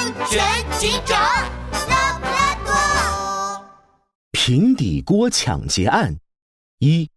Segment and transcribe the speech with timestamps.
[0.00, 0.40] 安全
[0.78, 1.20] 警长
[1.90, 3.64] 拉布拉多。
[4.32, 6.16] 平底锅抢劫案
[6.78, 7.10] 一，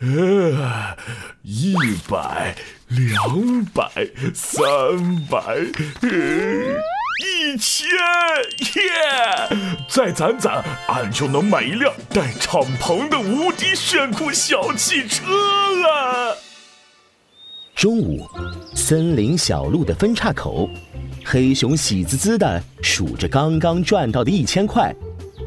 [0.00, 0.96] 呃，
[1.42, 1.76] 一
[2.08, 2.56] 百、
[2.88, 4.62] 两百、三
[5.26, 5.38] 百，
[6.00, 6.08] 呃，
[7.22, 7.86] 一千，
[8.74, 9.54] 耶！
[9.86, 16.38] 再攒攒，俺就能买一辆带敞篷的无敌炫酷小汽车了。
[17.82, 18.24] 中午，
[18.76, 20.70] 森林小路的分岔口，
[21.24, 24.94] 黑熊喜滋滋地数着刚刚赚到的一千块，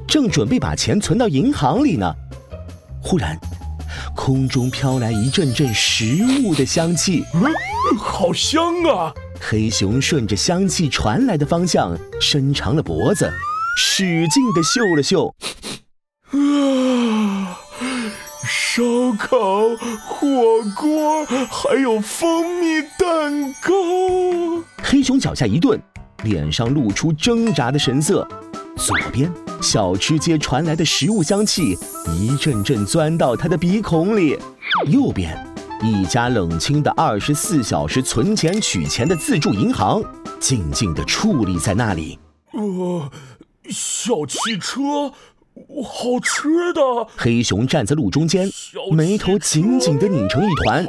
[0.06, 2.14] 正准备把钱存到银行里呢。
[3.02, 3.40] 忽然，
[4.14, 9.14] 空中飘来一阵阵食物的香气，嗯，好香啊！
[9.40, 13.32] 黑熊顺着香气传来的方向伸长了脖子，
[13.78, 15.34] 使劲地嗅了嗅。
[18.76, 18.84] 烧
[19.18, 19.70] 烤、
[20.06, 23.72] 火锅，还有蜂蜜蛋糕。
[24.84, 25.82] 黑熊脚下一顿，
[26.26, 28.28] 脸上露出挣扎的神色。
[28.76, 31.78] 左边，小吃街传来的食物香气
[32.20, 34.38] 一阵阵钻到他的鼻孔里；
[34.88, 35.42] 右边，
[35.82, 40.04] 一家冷清的二十四小时存钱取钱的自助银行，
[40.38, 42.20] 静静地矗立在那里。
[42.52, 43.10] 呃，
[43.70, 45.14] 小汽车。
[45.84, 46.82] 好吃的！
[47.16, 48.50] 黑熊站在路中间，
[48.92, 50.86] 眉头紧紧的拧成一团，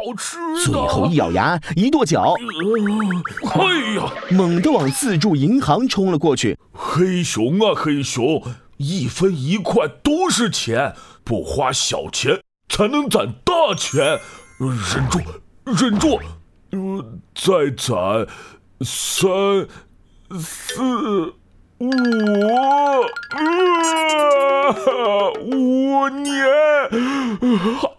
[0.65, 2.35] 最后一咬牙，一跺脚，
[3.55, 6.59] 哎呀，猛地往自助银行冲了过去。
[6.73, 8.43] 黑熊啊，黑熊，
[8.77, 10.95] 一分一块都是钱，
[11.25, 14.19] 不花小钱才能攒大钱。
[14.59, 15.21] 忍住，
[15.65, 16.19] 忍住，
[16.71, 18.27] 呃，再攒
[18.81, 19.69] 三
[20.41, 21.35] 四。
[21.79, 21.91] 五
[24.91, 26.47] 呃五年，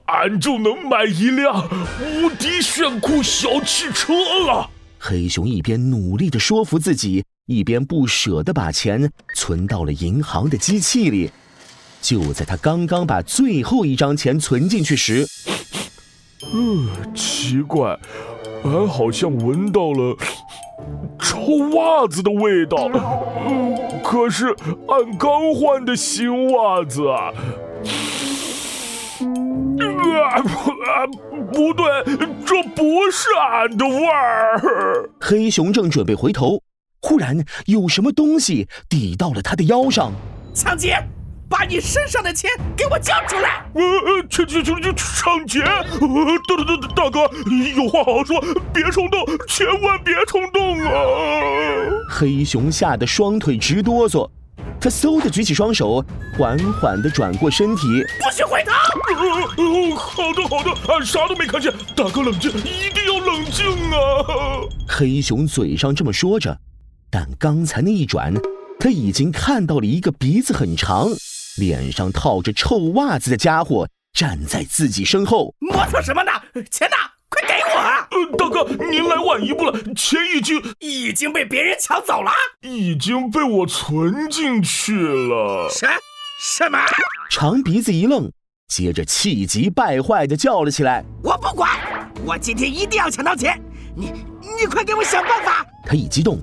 [0.05, 1.69] 俺就能买一辆
[2.01, 4.13] 无敌炫酷小汽车
[4.47, 4.67] 了。
[4.97, 11.29] 黑熊一边努力的说服自己，一边不舍得把钱存到了银行的机器里。
[12.01, 15.27] 就在他刚刚把最后一张钱存进去时，
[16.51, 17.99] 呃，奇怪，
[18.63, 20.17] 俺好像闻到了。
[21.27, 21.41] 臭
[21.75, 22.89] 袜子的味道，
[24.01, 24.55] 可是
[24.87, 27.33] 俺刚换的新袜子啊！
[30.23, 30.39] 啊，
[31.51, 31.85] 不对，
[32.45, 35.09] 这不是俺的味儿。
[35.19, 36.61] 黑熊正准备回头，
[37.01, 40.13] 忽然有什么东西抵到了他的腰上，
[40.53, 40.95] 抢劫！
[41.49, 43.63] 把你身上的钱给我交出来！
[43.73, 45.61] 呃呃，抢抢抢抢抢劫！
[45.61, 47.19] 大大大大哥，
[47.75, 48.41] 有话好好说，
[48.73, 50.91] 别冲动，千万别冲动啊！
[52.09, 54.29] 黑熊吓得双腿直哆嗦，
[54.79, 56.03] 他嗖的举起双手，
[56.37, 58.71] 缓缓的转过身体，不许回头！
[59.57, 63.97] 呃，好的好的，俺啥都没看见，大哥冷静，一定要冷静啊！
[64.87, 66.59] 黑熊嘴上这么说着，
[67.09, 68.33] 但刚才那一转，
[68.79, 71.07] 他已经看到了一个鼻子很长。
[71.57, 76.31] 脸上套着臭袜子的家伙站在自己身后，磨蹭什么呢？
[76.71, 76.95] 钱呢？
[77.29, 77.77] 快给我！
[77.77, 82.31] 呃，大哥，您来晚一步了，钱已经已经被别人抢走了，
[82.61, 85.67] 已经被我存进去了。
[85.69, 85.87] 什
[86.39, 86.79] 什么？
[87.29, 88.31] 长鼻子一愣，
[88.67, 91.69] 接着气急败坏的叫了起来：“我不管，
[92.23, 93.59] 我今天一定要抢到钱！
[93.95, 96.39] 你你快给我想办法！”他一激动，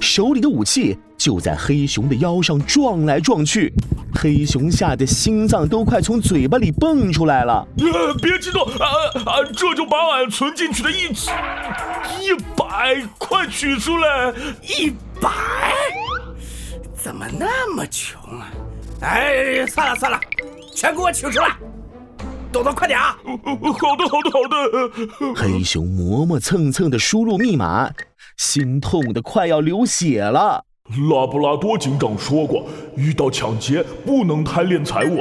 [0.00, 3.72] 手里的武器就在黑熊的腰上撞来撞去。
[4.16, 7.66] 黑熊吓得心脏都快从嘴巴里蹦出来了！
[7.78, 8.86] 呃，别激动，啊
[9.26, 11.04] 啊，这就把俺存进去的一
[12.24, 14.32] 一百块取出来！
[14.62, 14.90] 一
[15.20, 15.30] 百？
[16.94, 18.50] 怎么那么穷啊？
[19.02, 20.18] 哎，算了算了，
[20.74, 21.56] 全给我取出来！
[22.52, 23.16] 朵朵，快点啊！
[23.22, 25.34] 好的，好的，好的。
[25.36, 27.90] 黑熊磨磨蹭蹭的输入密码，
[28.38, 30.65] 心痛的快要流血了。
[31.10, 32.64] 拉布拉多警长说过，
[32.96, 35.20] 遇到抢劫不能贪恋财物。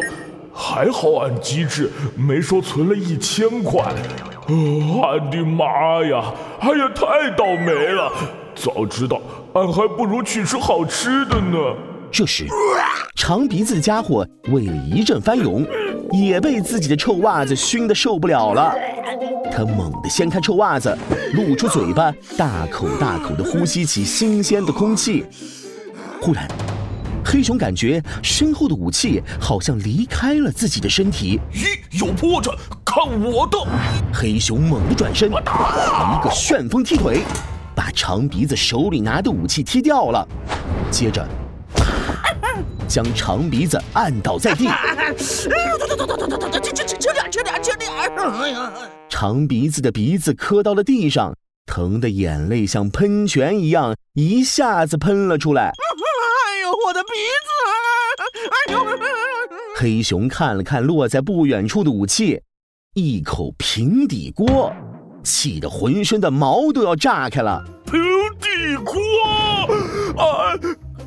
[0.53, 3.83] 还好俺机智，没说存了一千块。
[4.47, 6.33] 俺的妈呀！
[6.59, 8.11] 哎呀，太倒霉了！
[8.55, 9.19] 早知道，
[9.53, 11.57] 俺还不如去吃好吃的呢。
[12.09, 12.45] 这时，
[13.15, 15.65] 长鼻子的家伙胃里一阵翻涌，
[16.11, 18.73] 也被自己的臭袜子熏得受不了了。
[19.51, 20.97] 他猛地掀开臭袜子，
[21.33, 25.25] 露出嘴巴，大口大口地呼吸起新鲜的空气。
[26.21, 26.47] 忽然，
[27.23, 31.39] 黑熊感觉身后的武器好像离开了自己的身体。
[31.53, 32.55] 咦，有破绽！
[32.83, 33.57] 看我的！
[34.13, 37.21] 黑熊猛地转身，一个旋风踢腿，
[37.75, 40.27] 把长鼻子手里拿的武器踢掉了。
[40.89, 41.27] 接着，
[42.87, 44.67] 将长鼻子按倒在地。
[44.71, 45.13] 哎
[45.69, 47.91] 呦，等等等等等等等，这这这这点这点这点！
[47.91, 48.73] 哎呀，
[49.09, 51.35] 长鼻子的鼻子磕到了地上，
[51.65, 55.71] 疼得眼泪像喷泉一样一下子喷了出来。
[55.71, 57.09] 哎呦，我的鼻
[57.43, 57.49] 子！
[58.67, 58.85] 哎呦！
[59.77, 62.41] 黑熊看了看落在不远处的武器，
[62.93, 64.71] 一口平底锅，
[65.23, 67.61] 气得浑身的毛都要炸开了。
[67.85, 68.01] 平
[68.39, 68.95] 底锅！
[70.17, 70.55] 啊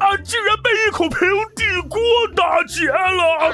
[0.01, 0.23] 俺！
[0.25, 1.19] 竟然被一口平
[1.57, 1.99] 底锅
[2.35, 3.53] 打劫了！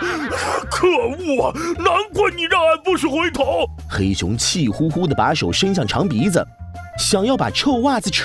[0.71, 1.53] 可恶！
[1.79, 3.67] 难怪你让俺不许回头。
[3.89, 6.45] 黑熊气呼呼地把手伸向长鼻子，
[6.99, 8.23] 想要把臭袜子扯。